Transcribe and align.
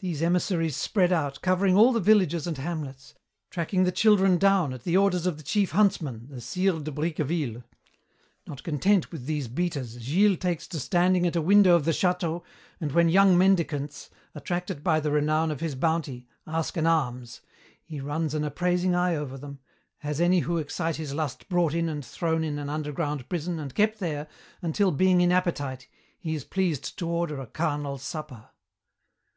"These 0.00 0.20
emissaries 0.20 0.76
spread 0.76 1.10
out, 1.10 1.40
covering 1.40 1.74
all 1.74 1.90
the 1.90 2.00
villages 2.00 2.46
and 2.46 2.58
hamlets, 2.58 3.14
tracking 3.48 3.84
the 3.84 3.90
children 3.90 4.36
down 4.36 4.74
at 4.74 4.84
the 4.84 4.94
orders 4.94 5.24
of 5.24 5.38
the 5.38 5.42
Chief 5.42 5.70
Huntsman, 5.70 6.28
the 6.28 6.42
sire 6.42 6.78
de 6.80 6.90
Bricqueville. 6.90 7.64
Not 8.46 8.62
content 8.62 9.10
with 9.10 9.24
these 9.24 9.48
beaters, 9.48 9.96
Gilles 9.98 10.36
takes 10.36 10.68
to 10.68 10.78
standing 10.80 11.26
at 11.26 11.34
a 11.34 11.40
window 11.40 11.74
of 11.74 11.86
the 11.86 11.92
château, 11.92 12.42
and 12.78 12.92
when 12.92 13.08
young 13.08 13.38
mendicants, 13.38 14.10
attracted 14.34 14.84
by 14.84 15.00
the 15.00 15.10
renown 15.10 15.50
of 15.50 15.60
his 15.60 15.74
bounty, 15.74 16.28
ask 16.46 16.76
an 16.76 16.86
alms, 16.86 17.40
he 17.82 17.98
runs 17.98 18.34
an 18.34 18.44
appraising 18.44 18.94
eye 18.94 19.16
over 19.16 19.38
them, 19.38 19.60
has 20.00 20.20
any 20.20 20.40
who 20.40 20.58
excite 20.58 20.96
his 20.96 21.14
lust 21.14 21.48
brought 21.48 21.72
in 21.72 21.88
and 21.88 22.04
thrown 22.04 22.44
into 22.44 22.60
an 22.60 22.68
underground 22.68 23.26
prison 23.30 23.58
and 23.58 23.74
kept 23.74 23.98
there 23.98 24.28
until, 24.60 24.90
being 24.90 25.22
in 25.22 25.32
appetite, 25.32 25.88
he 26.18 26.34
is 26.34 26.44
pleased 26.44 26.98
to 26.98 27.08
order 27.08 27.40
a 27.40 27.46
carnal 27.46 27.96
supper. 27.96 28.50